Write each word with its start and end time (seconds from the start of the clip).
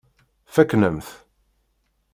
Fakken-am-t. 0.53 1.09